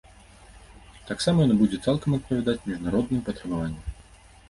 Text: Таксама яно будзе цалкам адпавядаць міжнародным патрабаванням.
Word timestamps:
Таксама 1.09 1.45
яно 1.47 1.55
будзе 1.61 1.81
цалкам 1.89 2.19
адпавядаць 2.19 2.67
міжнародным 2.73 3.25
патрабаванням. 3.33 4.05